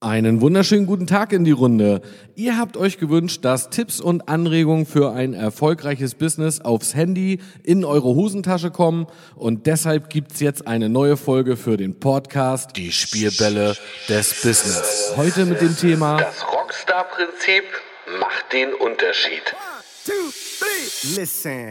[0.00, 2.02] Einen wunderschönen guten Tag in die Runde.
[2.36, 7.84] Ihr habt euch gewünscht, dass Tipps und Anregungen für ein erfolgreiches Business aufs Handy in
[7.84, 13.76] eure Hosentasche kommen und deshalb gibt's jetzt eine neue Folge für den Podcast Die Spielbälle
[14.08, 15.14] des Business.
[15.16, 17.64] Heute mit dem Thema Das Rockstar-Prinzip
[18.20, 19.42] macht den Unterschied.
[20.06, 20.12] two,
[20.60, 21.16] three.
[21.20, 21.70] Listen.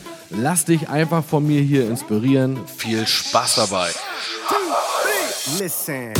[0.33, 2.59] Lass dich einfach von mir hier inspirieren.
[2.65, 3.89] Viel Spaß dabei.
[5.59, 6.13] Listen.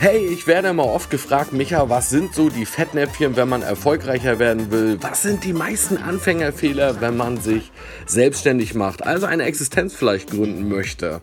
[0.00, 4.38] Hey, ich werde immer oft gefragt, Micha, was sind so die Fettnäpfchen, wenn man erfolgreicher
[4.38, 4.98] werden will?
[5.00, 7.70] Was sind die meisten Anfängerfehler, wenn man sich
[8.06, 11.20] selbstständig macht, also eine Existenz vielleicht gründen möchte?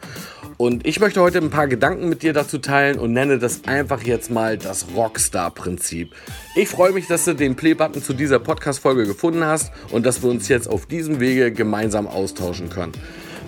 [0.57, 4.01] Und ich möchte heute ein paar Gedanken mit dir dazu teilen und nenne das einfach
[4.03, 6.15] jetzt mal das Rockstar-Prinzip.
[6.55, 10.29] Ich freue mich, dass du den Play-Button zu dieser Podcast-Folge gefunden hast und dass wir
[10.29, 12.93] uns jetzt auf diesem Wege gemeinsam austauschen können.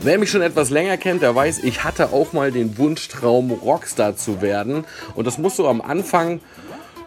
[0.01, 4.17] Wer mich schon etwas länger kennt, der weiß, ich hatte auch mal den Wunschtraum, Rockstar
[4.17, 4.83] zu werden.
[5.15, 6.41] Und das muss so am Anfang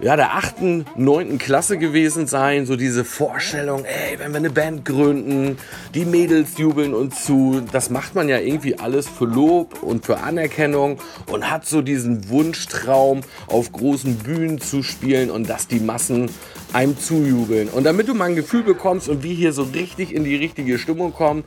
[0.00, 2.64] ja, der achten, neunten Klasse gewesen sein.
[2.64, 5.58] So diese Vorstellung, ey, wenn wir eine Band gründen,
[5.94, 7.62] die Mädels jubeln uns zu.
[7.72, 12.28] Das macht man ja irgendwie alles für Lob und für Anerkennung und hat so diesen
[12.30, 16.30] Wunschtraum, auf großen Bühnen zu spielen und dass die Massen
[16.72, 17.68] einem zujubeln.
[17.68, 20.78] Und damit du mal ein Gefühl bekommst und wir hier so richtig in die richtige
[20.78, 21.44] Stimmung kommen,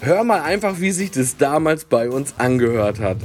[0.00, 3.18] hör mal einfach, wie sich das damals bei uns angehört hat.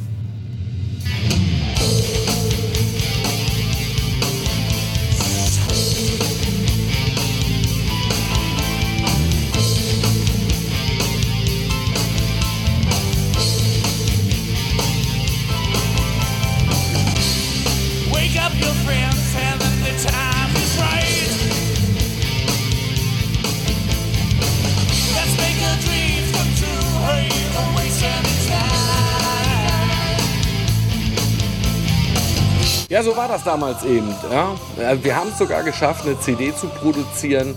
[33.02, 34.14] Ja, so war das damals eben.
[34.32, 34.54] Ja.
[35.02, 37.56] Wir haben es sogar geschafft, eine CD zu produzieren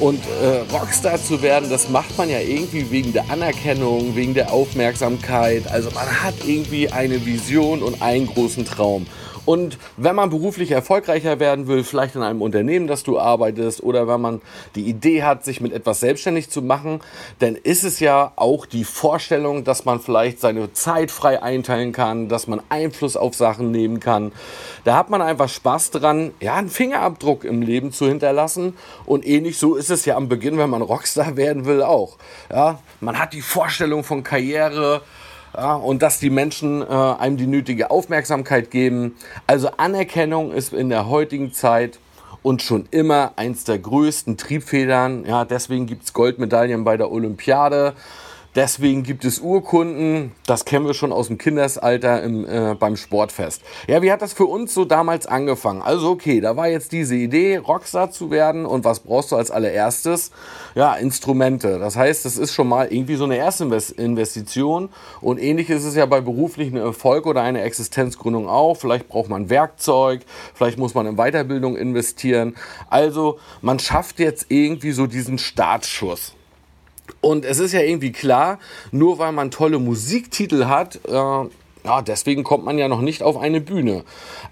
[0.00, 1.70] und äh, Rockstar zu werden.
[1.70, 5.70] Das macht man ja irgendwie wegen der Anerkennung, wegen der Aufmerksamkeit.
[5.70, 9.06] Also man hat irgendwie eine Vision und einen großen Traum.
[9.50, 14.06] Und wenn man beruflich erfolgreicher werden will, vielleicht in einem Unternehmen, das du arbeitest, oder
[14.06, 14.40] wenn man
[14.76, 17.00] die Idee hat, sich mit etwas selbstständig zu machen,
[17.40, 22.28] dann ist es ja auch die Vorstellung, dass man vielleicht seine Zeit frei einteilen kann,
[22.28, 24.30] dass man Einfluss auf Sachen nehmen kann.
[24.84, 28.76] Da hat man einfach Spaß dran, ja, einen Fingerabdruck im Leben zu hinterlassen.
[29.04, 32.18] Und ähnlich so ist es ja am Beginn, wenn man Rockstar werden will, auch.
[32.52, 35.02] Ja, man hat die Vorstellung von Karriere,
[35.56, 39.16] ja, und dass die Menschen äh, einem die nötige Aufmerksamkeit geben.
[39.46, 41.98] Also Anerkennung ist in der heutigen Zeit
[42.42, 45.24] und schon immer eins der größten Triebfedern.
[45.26, 47.94] Ja, deswegen gibt's Goldmedaillen bei der Olympiade.
[48.56, 53.62] Deswegen gibt es Urkunden, das kennen wir schon aus dem Kindesalter im, äh, beim Sportfest.
[53.86, 55.82] Ja, wie hat das für uns so damals angefangen?
[55.82, 59.52] Also okay, da war jetzt diese Idee, Rockstar zu werden und was brauchst du als
[59.52, 60.32] allererstes?
[60.74, 61.78] Ja, Instrumente.
[61.78, 64.88] Das heißt, das ist schon mal irgendwie so eine erste Invest- Investition
[65.20, 68.74] und ähnlich ist es ja bei beruflichen Erfolg oder einer Existenzgründung auch.
[68.76, 70.22] Vielleicht braucht man Werkzeug,
[70.54, 72.56] vielleicht muss man in Weiterbildung investieren.
[72.88, 76.34] Also man schafft jetzt irgendwie so diesen Startschuss.
[77.20, 78.58] Und es ist ja irgendwie klar,
[78.90, 81.48] nur weil man tolle Musiktitel hat, äh,
[81.84, 84.04] ja, deswegen kommt man ja noch nicht auf eine Bühne.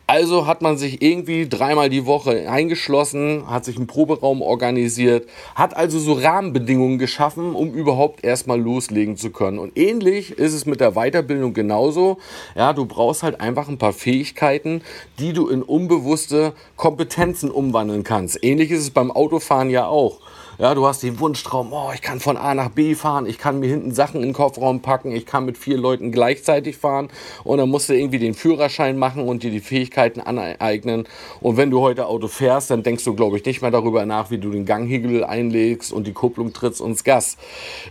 [0.07, 5.77] Also hat man sich irgendwie dreimal die Woche eingeschlossen, hat sich einen Proberaum organisiert, hat
[5.77, 9.59] also so Rahmenbedingungen geschaffen, um überhaupt erstmal loslegen zu können.
[9.59, 12.17] Und ähnlich ist es mit der Weiterbildung genauso.
[12.57, 14.81] Ja, du brauchst halt einfach ein paar Fähigkeiten,
[15.19, 18.43] die du in unbewusste Kompetenzen umwandeln kannst.
[18.43, 20.21] Ähnlich ist es beim Autofahren ja auch.
[20.61, 23.61] Ja, du hast den Wunschtraum, oh, ich kann von A nach B fahren, ich kann
[23.61, 27.11] mir hinten Sachen in den Kofferraum packen, ich kann mit vier Leuten gleichzeitig fahren
[27.45, 31.07] und dann musst du irgendwie den Führerschein machen und dir die Fähigkeiten aneignen.
[31.41, 34.33] Und wenn du heute Auto fährst, dann denkst du, glaube ich, nicht mehr darüber nach,
[34.33, 37.37] wie du den Ganghegel einlegst und die Kupplung trittst und Gas.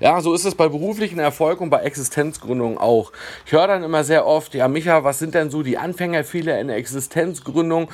[0.02, 3.14] Ja, so ist es bei beruflichen Erfolg und bei Existenzgründung auch.
[3.46, 6.68] Ich höre dann immer sehr oft, ja, Micha, was sind denn so die Anfängerfehler in
[6.68, 7.88] der Existenzgründung?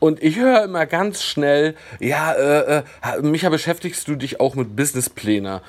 [0.00, 2.82] Und ich höre immer ganz schnell, ja, äh, äh,
[3.22, 5.60] Micha, beschäftigst du dich auch mit Businessplänen?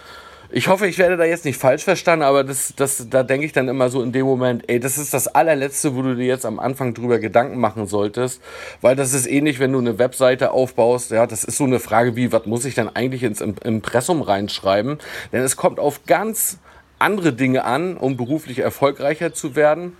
[0.49, 3.51] Ich hoffe, ich werde da jetzt nicht falsch verstanden, aber das, das, da denke ich
[3.51, 6.45] dann immer so in dem Moment, ey, das ist das allerletzte, wo du dir jetzt
[6.45, 8.41] am Anfang drüber Gedanken machen solltest,
[8.79, 12.15] weil das ist ähnlich, wenn du eine Webseite aufbaust, ja, das ist so eine Frage
[12.15, 14.99] wie, was muss ich dann eigentlich ins Im- Impressum reinschreiben?
[15.33, 16.59] Denn es kommt auf ganz
[16.97, 19.97] andere Dinge an, um beruflich erfolgreicher zu werden.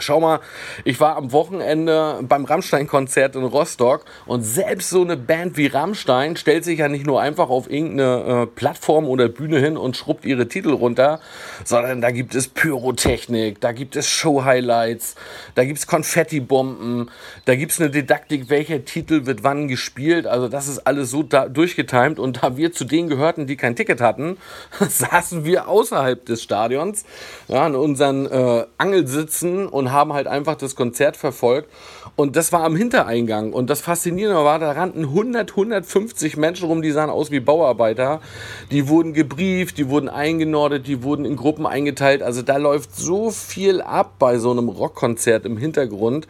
[0.00, 0.40] Schau mal,
[0.84, 6.36] ich war am Wochenende beim Rammstein-Konzert in Rostock und selbst so eine Band wie Rammstein
[6.36, 10.24] stellt sich ja nicht nur einfach auf irgendeine äh, Plattform oder Bühne hin und schrubbt
[10.24, 11.20] ihre Titel runter,
[11.64, 15.14] sondern da gibt es Pyrotechnik, da gibt es Show-Highlights,
[15.54, 17.10] da gibt es Konfettibomben,
[17.44, 20.26] da gibt es eine Didaktik, welcher Titel wird wann gespielt.
[20.26, 23.76] Also das ist alles so da durchgetimt und da wir zu denen gehörten, die kein
[23.76, 24.38] Ticket hatten,
[24.88, 27.04] saßen wir außerhalb des Stadions
[27.48, 31.70] ja, in unseren äh, Angelsitzen und haben halt einfach das Konzert verfolgt.
[32.14, 33.52] Und das war am Hintereingang.
[33.52, 38.20] Und das Faszinierende war, da rannten 100, 150 Menschen rum, die sahen aus wie Bauarbeiter.
[38.70, 42.22] Die wurden gebrieft, die wurden eingenordet, die wurden in Gruppen eingeteilt.
[42.22, 46.26] Also da läuft so viel ab bei so einem Rockkonzert im Hintergrund,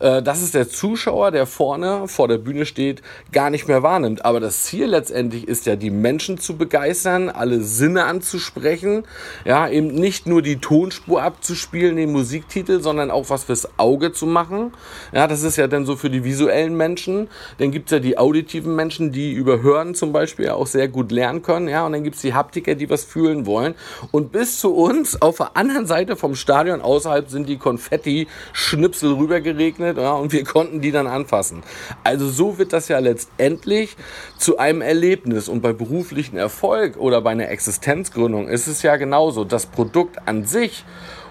[0.00, 3.02] äh, dass es der Zuschauer, der vorne vor der Bühne steht,
[3.32, 4.24] gar nicht mehr wahrnimmt.
[4.24, 9.04] Aber das Ziel letztendlich ist ja, die Menschen zu begeistern, alle Sinne anzusprechen,
[9.44, 14.26] ja, eben nicht nur die Tonspur abzuspielen, den Musiktitel, sondern auch was fürs Auge zu
[14.26, 14.72] machen.
[15.16, 17.28] Ja, das ist ja dann so für die visuellen Menschen.
[17.56, 21.40] Dann gibt's ja die auditiven Menschen, die über Hören zum Beispiel auch sehr gut lernen
[21.40, 21.68] können.
[21.68, 23.76] Ja, und dann gibt's die Haptiker, die was fühlen wollen.
[24.12, 29.96] Und bis zu uns auf der anderen Seite vom Stadion außerhalb sind die Konfetti-Schnipsel rübergeregnet
[29.96, 31.62] ja, und wir konnten die dann anfassen.
[32.04, 33.96] Also so wird das ja letztendlich
[34.36, 35.48] zu einem Erlebnis.
[35.48, 39.44] Und bei beruflichen Erfolg oder bei einer Existenzgründung ist es ja genauso.
[39.44, 40.84] Das Produkt an sich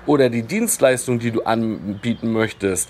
[0.08, 2.90] oder die Dienstleistung, die du anbieten möchtest,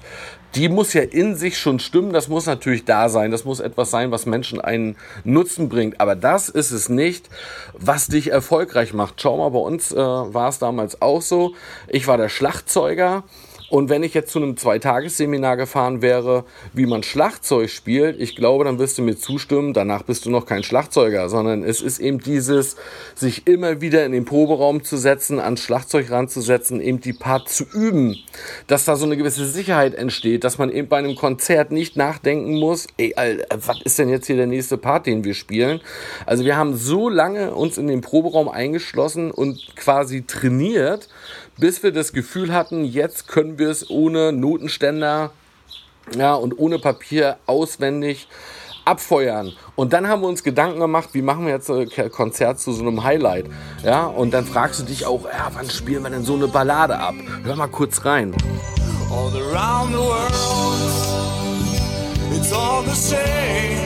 [0.55, 2.13] die muss ja in sich schon stimmen.
[2.13, 3.31] Das muss natürlich da sein.
[3.31, 5.99] Das muss etwas sein, was Menschen einen Nutzen bringt.
[5.99, 7.29] Aber das ist es nicht,
[7.73, 9.21] was dich erfolgreich macht.
[9.21, 11.53] Schau mal, bei uns äh, war es damals auch so.
[11.87, 13.23] Ich war der Schlagzeuger.
[13.69, 18.63] Und wenn ich jetzt zu einem Zweitagesseminar gefahren wäre, wie man Schlagzeug spielt, ich glaube,
[18.63, 22.19] dann wirst du mir zustimmen, danach bist du noch kein Schlagzeuger, sondern es ist eben
[22.19, 22.75] dieses,
[23.15, 27.65] sich immer wieder in den Proberaum zu setzen, ans Schlagzeug ranzusetzen, eben die Part zu
[27.73, 28.17] üben,
[28.67, 32.55] dass da so eine gewisse Sicherheit entsteht, dass man eben bei einem Konzert nicht nachdenken
[32.59, 35.81] muss, ey, Alter, was ist denn jetzt hier der nächste Part, den wir spielen?
[36.25, 41.09] Also wir haben so lange uns in den Proberaum eingeschlossen und quasi trainiert,
[41.57, 45.31] bis wir das Gefühl hatten, jetzt können es ohne Notenständer
[46.15, 48.27] ja, und ohne Papier auswendig
[48.83, 49.51] abfeuern.
[49.75, 52.83] Und dann haben wir uns Gedanken gemacht, wie machen wir jetzt ein Konzert zu so
[52.83, 53.47] einem Highlight.
[53.83, 56.97] Ja, und dann fragst du dich auch, ja, wann spielen wir denn so eine Ballade
[56.97, 57.15] ab?
[57.43, 58.35] Hör mal kurz rein.
[59.15, 60.31] all around the world.
[62.37, 63.84] It's all the same.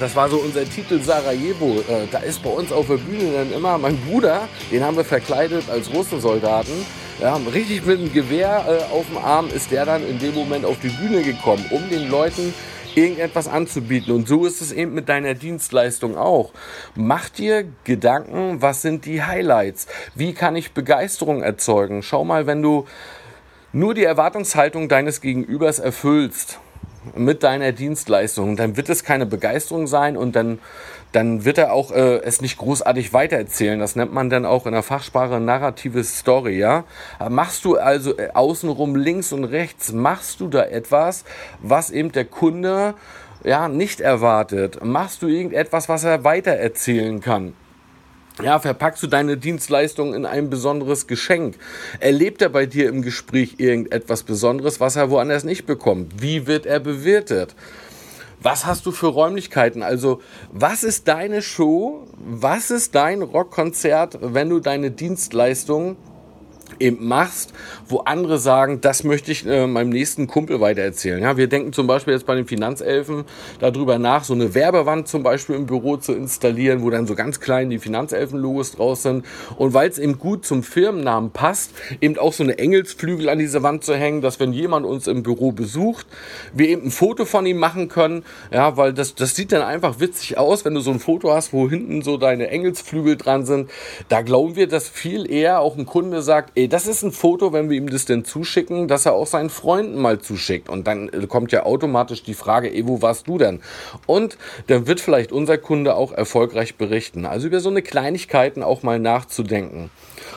[0.00, 1.80] Das war so unser Titel Sarajevo.
[1.80, 5.04] Äh, da ist bei uns auf der Bühne dann immer mein Bruder, den haben wir
[5.04, 6.72] verkleidet als Russensoldaten.
[7.20, 10.64] Ja, richtig mit einem Gewehr äh, auf dem Arm ist der dann in dem Moment
[10.64, 12.54] auf die Bühne gekommen, um den Leuten
[12.94, 14.14] irgendetwas anzubieten.
[14.14, 16.52] Und so ist es eben mit deiner Dienstleistung auch.
[16.94, 19.86] Mach dir Gedanken, was sind die Highlights?
[20.14, 22.02] Wie kann ich Begeisterung erzeugen?
[22.02, 22.86] Schau mal, wenn du
[23.72, 26.58] nur die Erwartungshaltung deines Gegenübers erfüllst
[27.14, 30.58] mit deiner Dienstleistung, dann wird es keine Begeisterung sein und dann,
[31.12, 33.78] dann wird er auch äh, es nicht großartig weitererzählen.
[33.78, 36.84] Das nennt man dann auch in der Fachsprache narrative Story, ja.
[37.28, 41.24] Machst du also äh, außenrum links und rechts, machst du da etwas,
[41.60, 42.94] was eben der Kunde
[43.44, 44.84] ja nicht erwartet?
[44.84, 47.54] Machst du irgendetwas, was er weitererzählen kann?
[48.42, 51.56] Ja, verpackst du deine Dienstleistung in ein besonderes Geschenk?
[51.98, 56.22] Erlebt er bei dir im Gespräch irgendetwas Besonderes, was er woanders nicht bekommt?
[56.22, 57.54] Wie wird er bewertet?
[58.42, 59.82] Was hast du für Räumlichkeiten?
[59.82, 62.06] Also, was ist deine Show?
[62.18, 65.96] Was ist dein Rockkonzert, wenn du deine Dienstleistung
[66.80, 67.52] eben machst,
[67.88, 71.22] wo andere sagen, das möchte ich äh, meinem nächsten Kumpel weitererzählen.
[71.22, 73.24] Ja, wir denken zum Beispiel jetzt bei den Finanzelfen
[73.58, 77.40] darüber nach, so eine Werbewand zum Beispiel im Büro zu installieren, wo dann so ganz
[77.40, 79.24] klein die Finanzelfen-Logos draus sind.
[79.56, 83.62] Und weil es eben gut zum Firmennamen passt, eben auch so eine Engelsflügel an diese
[83.62, 86.06] Wand zu hängen, dass wenn jemand uns im Büro besucht,
[86.54, 88.24] wir eben ein Foto von ihm machen können.
[88.52, 91.52] Ja, weil das, das sieht dann einfach witzig aus, wenn du so ein Foto hast,
[91.52, 93.70] wo hinten so deine Engelsflügel dran sind.
[94.08, 97.52] Da glauben wir, dass viel eher auch ein Kunde sagt, ey, das ist ein Foto,
[97.52, 100.68] wenn wir ihm das denn zuschicken, dass er auch seinen Freunden mal zuschickt.
[100.68, 103.60] Und dann äh, kommt ja automatisch die Frage, ey, wo warst du denn?
[104.06, 107.26] Und dann wird vielleicht unser Kunde auch erfolgreich berichten.
[107.26, 109.90] Also über so eine Kleinigkeiten auch mal nachzudenken.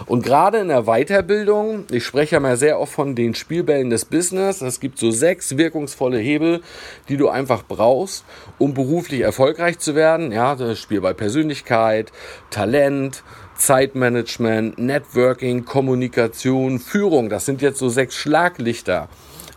[0.06, 4.06] Und gerade in der Weiterbildung, ich spreche ja mal sehr oft von den Spielbällen des
[4.06, 4.62] Business.
[4.62, 6.62] Es gibt so sechs wirkungsvolle Hebel,
[7.10, 8.26] die du einfach brauchst,
[8.58, 10.32] um beruflich erfolgreich zu werden.
[10.32, 12.12] Ja, das Spielball Persönlichkeit,
[12.50, 13.24] Talent,
[13.56, 17.30] Zeitmanagement, Networking, Kommunikation, Führung.
[17.30, 19.10] Das sind jetzt so sechs Schlaglichter.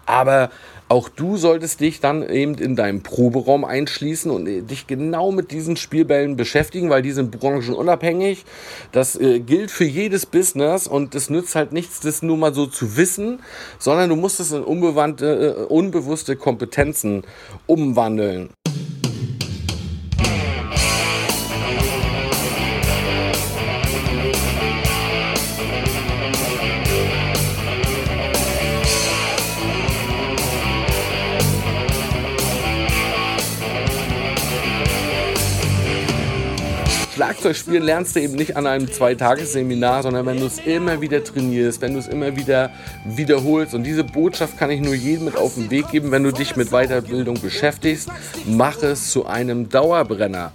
[0.06, 0.50] Aber
[0.88, 5.76] auch du solltest dich dann eben in deinem Proberaum einschließen und dich genau mit diesen
[5.76, 8.44] Spielbällen beschäftigen, weil die sind branchenunabhängig.
[8.92, 12.66] Das äh, gilt für jedes Business und es nützt halt nichts, das nur mal so
[12.66, 13.40] zu wissen,
[13.80, 17.24] sondern du musst es in äh, unbewusste Kompetenzen
[17.66, 18.50] umwandeln.
[37.46, 41.80] Schlagzeugspielen lernst du eben nicht an einem Zweitagesseminar, sondern wenn du es immer wieder trainierst,
[41.80, 42.70] wenn du es immer wieder
[43.04, 43.72] wiederholst.
[43.72, 46.56] Und diese Botschaft kann ich nur jedem mit auf den Weg geben, wenn du dich
[46.56, 48.08] mit Weiterbildung beschäftigst.
[48.46, 50.50] Mach es zu einem Dauerbrenner.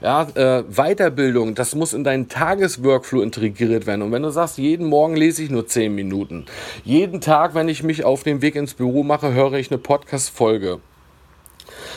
[0.00, 4.00] Ja, äh, Weiterbildung, das muss in deinen Tagesworkflow integriert werden.
[4.00, 6.46] Und wenn du sagst, jeden Morgen lese ich nur 10 Minuten,
[6.84, 10.78] jeden Tag, wenn ich mich auf den Weg ins Büro mache, höre ich eine Podcast-Folge.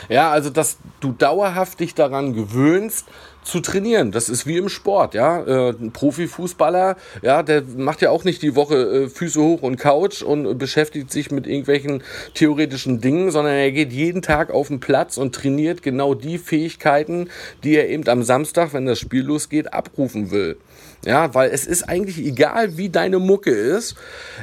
[0.09, 3.07] Ja, also dass du dauerhaft dich daran gewöhnst,
[3.43, 4.11] zu trainieren.
[4.11, 5.43] Das ist wie im Sport, ja.
[5.43, 9.77] Äh, ein Profifußballer, ja, der macht ja auch nicht die Woche äh, Füße hoch und
[9.77, 14.79] Couch und beschäftigt sich mit irgendwelchen theoretischen Dingen, sondern er geht jeden Tag auf den
[14.79, 17.29] Platz und trainiert genau die Fähigkeiten,
[17.63, 20.57] die er eben am Samstag, wenn das Spiel losgeht, abrufen will.
[21.05, 23.95] Ja, weil es ist eigentlich egal, wie deine Mucke ist.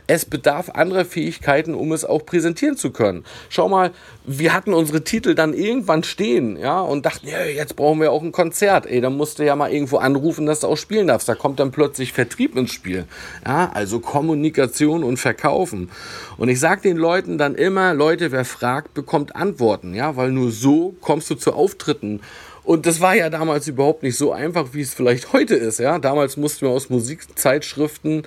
[0.06, 3.24] Es bedarf anderer Fähigkeiten, um es auch präsentieren zu können.
[3.48, 3.92] Schau mal,
[4.26, 8.22] wir hatten unsere Titel dann irgendwann stehen, ja, und dachten, ja, jetzt brauchen wir auch
[8.22, 8.84] ein Konzert.
[8.90, 11.28] Ey, dann musst du ja mal irgendwo anrufen, dass du auch spielen darfst.
[11.28, 13.04] Da kommt dann plötzlich Vertrieb ins Spiel.
[13.46, 15.90] Ja, also Kommunikation und Verkaufen.
[16.38, 20.50] Und ich sag den Leuten dann immer, Leute, wer fragt, bekommt Antworten, ja, weil nur
[20.50, 22.20] so kommst du zu Auftritten.
[22.62, 25.78] Und das war ja damals überhaupt nicht so einfach, wie es vielleicht heute ist.
[25.78, 28.22] Ja, damals mussten wir aus Musikzeitschriften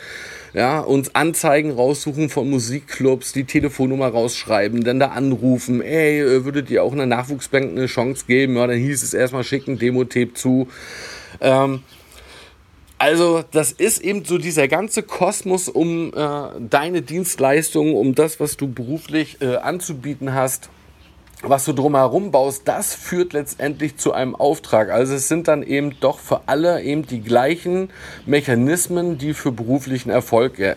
[0.53, 6.69] ja, uns Anzeigen raussuchen von Musikclubs, die Telefonnummer rausschreiben, dann da anrufen, ey, äh, würdet
[6.69, 8.57] ihr auch einer Nachwuchsbank eine Chance geben?
[8.57, 10.67] Ja, dann hieß es erstmal schicken Demo-Tape zu.
[11.39, 11.81] Ähm,
[12.97, 18.57] also das ist eben so dieser ganze Kosmos um äh, deine Dienstleistungen, um das, was
[18.57, 20.69] du beruflich äh, anzubieten hast
[21.43, 24.89] was du drumherum baust, das führt letztendlich zu einem Auftrag.
[24.89, 27.89] Also es sind dann eben doch für alle eben die gleichen
[28.25, 30.75] Mechanismen, die für beruflichen Erfolg äh,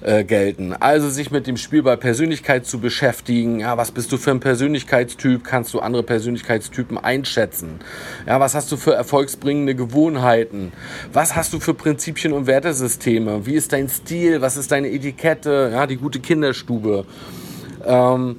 [0.00, 0.72] äh, gelten.
[0.72, 3.60] Also sich mit dem Spiel bei Persönlichkeit zu beschäftigen.
[3.60, 5.44] Ja, was bist du für ein Persönlichkeitstyp?
[5.44, 7.80] Kannst du andere Persönlichkeitstypen einschätzen?
[8.26, 10.72] Ja, was hast du für erfolgsbringende Gewohnheiten?
[11.12, 13.44] Was hast du für Prinzipien und Wertesysteme?
[13.44, 14.40] Wie ist dein Stil?
[14.40, 15.70] Was ist deine Etikette?
[15.72, 17.04] Ja, die gute Kinderstube.
[17.84, 18.36] Ähm,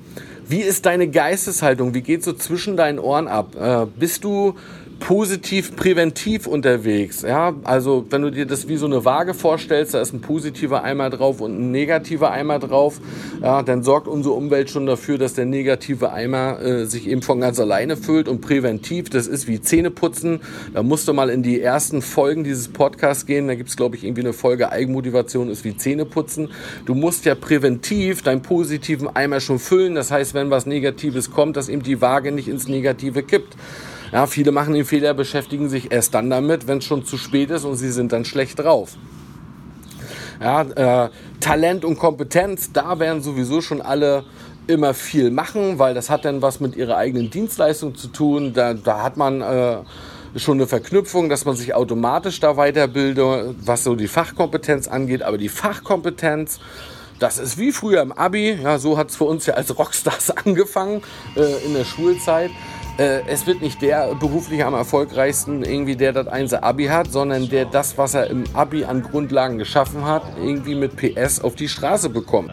[0.49, 1.93] wie ist deine Geisteshaltung?
[1.93, 3.55] Wie geht so zwischen deinen Ohren ab?
[3.55, 4.55] Äh, bist du
[4.99, 7.21] positiv präventiv unterwegs.
[7.21, 10.83] Ja, also wenn du dir das wie so eine Waage vorstellst, da ist ein positiver
[10.83, 12.99] Eimer drauf und ein negativer Eimer drauf,
[13.41, 17.39] ja, dann sorgt unsere Umwelt schon dafür, dass der negative Eimer äh, sich eben von
[17.39, 20.41] ganz alleine füllt und präventiv, das ist wie Zähneputzen.
[20.73, 23.95] Da musst du mal in die ersten Folgen dieses Podcasts gehen, da gibt es glaube
[23.95, 26.49] ich irgendwie eine Folge Eigenmotivation ist wie Zähneputzen.
[26.85, 31.57] Du musst ja präventiv deinen positiven Eimer schon füllen, das heißt, wenn was Negatives kommt,
[31.57, 33.55] dass eben die Waage nicht ins Negative kippt.
[34.11, 37.51] Ja, viele machen den Fehler, beschäftigen sich erst dann damit, wenn es schon zu spät
[37.51, 38.97] ist und sie sind dann schlecht drauf.
[40.41, 44.23] Ja, äh, Talent und Kompetenz, da werden sowieso schon alle
[44.67, 48.53] immer viel machen, weil das hat dann was mit ihrer eigenen Dienstleistung zu tun.
[48.53, 49.77] Da, da hat man äh,
[50.37, 55.23] schon eine Verknüpfung, dass man sich automatisch da weiterbildet, was so die Fachkompetenz angeht.
[55.23, 56.59] Aber die Fachkompetenz,
[57.19, 58.57] Das ist wie früher im Abi.
[58.63, 61.01] Ja, so hat es für uns ja als Rockstars angefangen
[61.35, 62.51] äh, in der Schulzeit.
[62.99, 67.47] Äh, es wird nicht der beruflich am erfolgreichsten, irgendwie der das einse Abi hat, sondern
[67.47, 71.69] der das, was er im Abi an Grundlagen geschaffen hat, irgendwie mit PS auf die
[71.69, 72.51] Straße bekommt.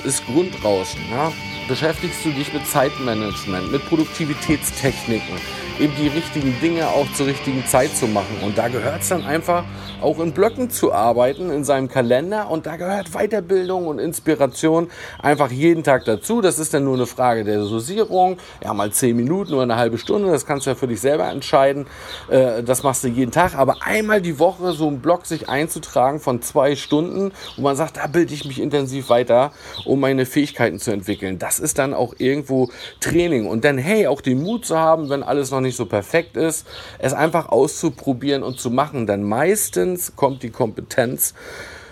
[0.00, 1.00] Ist Grundrauschen.
[1.10, 1.32] Ja.
[1.68, 5.36] Beschäftigst du dich mit Zeitmanagement, mit Produktivitätstechniken,
[5.80, 8.38] eben die richtigen Dinge auch zur richtigen Zeit zu machen.
[8.42, 9.64] Und da gehört es dann einfach
[10.00, 12.50] auch in Blöcken zu arbeiten, in seinem Kalender.
[12.50, 16.40] Und da gehört Weiterbildung und Inspiration einfach jeden Tag dazu.
[16.40, 18.38] Das ist dann nur eine Frage der Dosierung.
[18.62, 21.28] Ja, mal zehn Minuten oder eine halbe Stunde, das kannst du ja für dich selber
[21.28, 21.86] entscheiden.
[22.28, 23.54] Äh, das machst du jeden Tag.
[23.54, 27.98] Aber einmal die Woche so einen Block sich einzutragen von zwei Stunden, wo man sagt,
[27.98, 29.52] da bilde ich mich intensiv weiter,
[29.84, 31.38] um meine Fähigkeiten zu entwickeln.
[31.38, 32.70] Das ist dann auch irgendwo
[33.00, 33.46] Training.
[33.46, 36.66] Und dann, hey, auch den Mut zu haben, wenn alles noch nicht so perfekt ist,
[36.98, 39.06] es einfach auszuprobieren und zu machen.
[39.06, 41.34] Denn meistens kommt die Kompetenz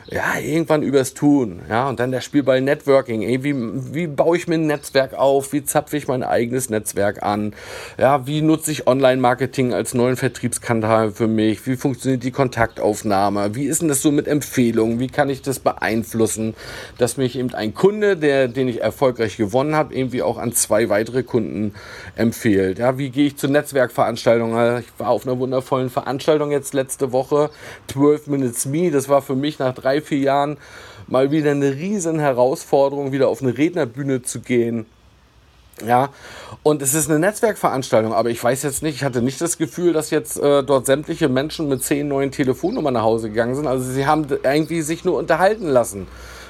[0.08, 1.62] ja, irgendwann übers Tun.
[1.68, 3.22] Ja, und dann der Spielball Networking.
[3.22, 3.54] Ey, wie,
[3.92, 5.52] wie baue ich mir ein Netzwerk auf?
[5.52, 7.54] Wie zapfe ich mein eigenes Netzwerk an?
[7.98, 11.66] Ja, wie nutze ich Online-Marketing als neuen Vertriebskanal für mich?
[11.66, 13.56] Wie funktioniert die Kontaktaufnahme?
[13.56, 15.00] Wie ist denn das so mit Empfehlungen?
[15.00, 16.54] Wie kann ich das beeinflussen,
[16.98, 20.88] dass mich eben ein Kunde, der, den ich erfolgreich gewonnen habe, irgendwie auch an zwei
[20.88, 21.74] weitere Kunden
[22.14, 22.78] empfiehlt?
[22.78, 24.80] Ja, wie gehe ich zu Netzwerkveranstaltungen?
[24.80, 27.50] Ich war auf einer wundervollen Veranstaltung jetzt letzte Woche,
[27.88, 28.92] 12 Minutes Me.
[28.92, 30.56] Das war für mich nach drei, vier Jahren
[31.06, 34.86] mal wieder eine riesen Herausforderung, wieder auf eine Rednerbühne zu gehen.
[35.86, 36.08] Ja,
[36.62, 39.92] und es ist eine Netzwerkveranstaltung, aber ich weiß jetzt nicht, ich hatte nicht das Gefühl,
[39.92, 43.66] dass jetzt äh, dort sämtliche Menschen mit zehn neuen Telefonnummern nach Hause gegangen sind.
[43.66, 46.06] Also sie haben irgendwie sich nur unterhalten lassen.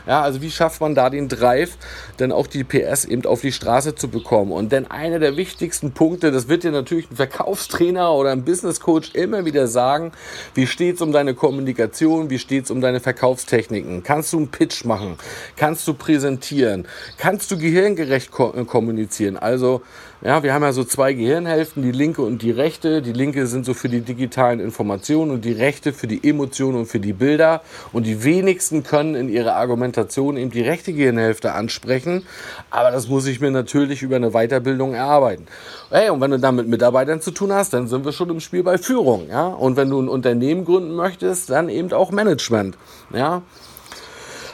[0.06, 1.76] Ja, also wie schafft man da den Drive,
[2.18, 4.52] denn auch die PS eben auf die Straße zu bekommen?
[4.52, 8.80] Und denn einer der wichtigsten Punkte, das wird dir natürlich ein Verkaufstrainer oder ein Business
[8.80, 10.12] Coach immer wieder sagen,
[10.54, 14.02] wie steht's um deine Kommunikation, wie steht's um deine Verkaufstechniken?
[14.04, 15.16] Kannst du einen Pitch machen?
[15.56, 16.86] Kannst du präsentieren?
[17.18, 19.36] Kannst du gehirngerecht ko kommunizieren?
[19.36, 19.82] Also
[20.22, 23.02] ja, wir haben ja so zwei Gehirnhälften, die linke und die rechte.
[23.02, 26.86] Die linke sind so für die digitalen Informationen und die rechte für die Emotionen und
[26.86, 27.60] für die Bilder.
[27.92, 32.24] Und die wenigsten können in ihrer Argumentation eben die rechte Gehirnhälfte ansprechen.
[32.70, 35.46] Aber das muss ich mir natürlich über eine Weiterbildung erarbeiten.
[35.90, 38.40] Hey, und wenn du dann mit Mitarbeitern zu tun hast, dann sind wir schon im
[38.40, 39.28] Spiel bei Führung.
[39.28, 39.48] Ja?
[39.48, 42.78] Und wenn du ein Unternehmen gründen möchtest, dann eben auch Management.
[43.12, 43.42] Ja?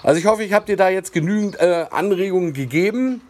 [0.02, 3.20] Also ich hoffe, ich habe dir da jetzt genügend äh, Anregungen gegeben.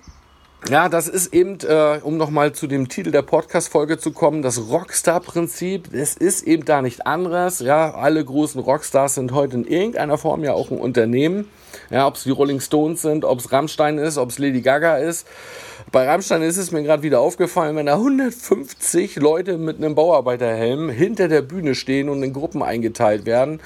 [0.70, 4.68] Ja, das ist eben, äh, um nochmal zu dem Titel der Podcast-Folge zu kommen, das
[4.68, 5.92] Rockstar-Prinzip.
[5.92, 7.58] Es ist eben da nicht anderes.
[7.58, 11.48] Ja, alle großen Rockstars sind heute in irgendeiner Form ja auch ein Unternehmen.
[11.90, 14.98] Ja, ob es die Rolling Stones sind, ob es Rammstein ist, ob es Lady Gaga
[14.98, 15.26] ist.
[15.90, 20.90] Bei Rammstein ist es mir gerade wieder aufgefallen, wenn da 150 Leute mit einem Bauarbeiterhelm
[20.90, 23.60] hinter der Bühne stehen und in Gruppen eingeteilt werden.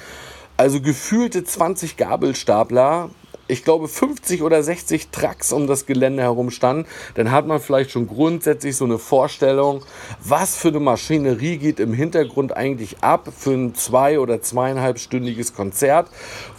[0.57, 3.11] Also gefühlte 20 Gabelstapler
[3.47, 7.91] ich glaube, 50 oder 60 Trucks um das Gelände herum standen, dann hat man vielleicht
[7.91, 9.83] schon grundsätzlich so eine Vorstellung,
[10.23, 16.09] was für eine Maschinerie geht im Hintergrund eigentlich ab für ein zwei- oder zweieinhalbstündiges Konzert,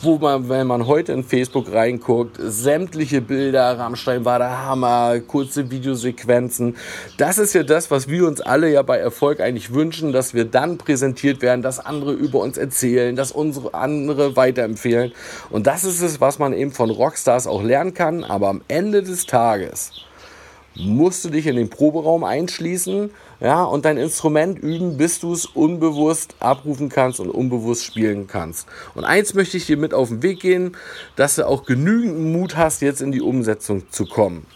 [0.00, 5.70] wo man, wenn man heute in Facebook reinguckt, sämtliche Bilder, Rammstein war der Hammer, kurze
[5.70, 6.76] Videosequenzen.
[7.18, 10.44] Das ist ja das, was wir uns alle ja bei Erfolg eigentlich wünschen, dass wir
[10.44, 15.12] dann präsentiert werden, dass andere über uns erzählen, dass unsere andere weiterempfehlen.
[15.50, 19.02] Und das ist es, was man eben von Rockstars auch lernen kann, aber am Ende
[19.02, 19.90] des Tages
[20.76, 23.10] musst du dich in den Proberaum einschließen
[23.40, 28.68] ja, und dein Instrument üben, bis du es unbewusst abrufen kannst und unbewusst spielen kannst.
[28.94, 30.76] Und eins möchte ich dir mit auf den Weg gehen,
[31.16, 34.46] dass du auch genügend Mut hast, jetzt in die Umsetzung zu kommen.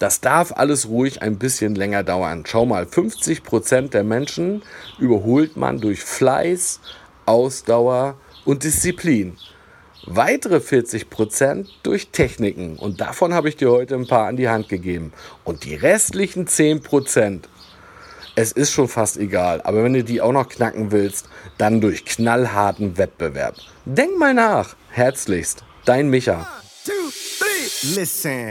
[0.00, 2.42] Das darf alles ruhig ein bisschen länger dauern.
[2.44, 4.62] Schau mal, 50% der Menschen
[4.98, 6.80] überholt man durch Fleiß,
[7.24, 9.36] Ausdauer und Disziplin.
[10.04, 12.76] Weitere 40% durch Techniken.
[12.76, 15.12] Und davon habe ich dir heute ein paar an die Hand gegeben.
[15.44, 17.40] Und die restlichen 10%,
[18.34, 19.60] es ist schon fast egal.
[19.62, 23.56] Aber wenn du die auch noch knacken willst, dann durch knallharten Wettbewerb.
[23.84, 24.74] Denk mal nach.
[24.90, 26.48] Herzlichst, dein Micha.
[26.84, 26.92] Two,
[27.38, 28.50] three, listen.